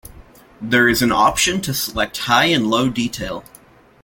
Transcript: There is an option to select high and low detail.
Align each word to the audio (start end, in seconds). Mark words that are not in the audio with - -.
There 0.59 0.89
is 0.89 1.03
an 1.03 1.11
option 1.11 1.61
to 1.61 1.75
select 1.75 2.17
high 2.17 2.45
and 2.45 2.71
low 2.71 2.89
detail. 2.89 3.43